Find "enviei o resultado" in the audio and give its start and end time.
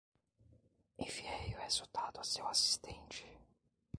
0.97-2.19